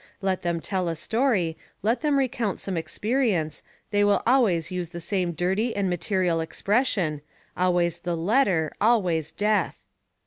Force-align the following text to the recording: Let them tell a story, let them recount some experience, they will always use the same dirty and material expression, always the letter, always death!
Let 0.19 0.41
them 0.41 0.59
tell 0.61 0.87
a 0.87 0.95
story, 0.95 1.59
let 1.83 2.01
them 2.01 2.17
recount 2.17 2.59
some 2.59 2.75
experience, 2.75 3.61
they 3.91 4.03
will 4.03 4.23
always 4.25 4.71
use 4.71 4.89
the 4.89 4.99
same 4.99 5.33
dirty 5.33 5.75
and 5.75 5.91
material 5.91 6.39
expression, 6.41 7.21
always 7.55 7.99
the 7.99 8.17
letter, 8.17 8.73
always 8.81 9.31
death! 9.31 9.85